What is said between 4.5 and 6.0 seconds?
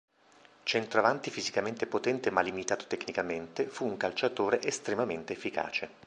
estremamente efficace.